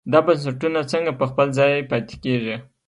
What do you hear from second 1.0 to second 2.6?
په خپل ځای پاتې کېږي.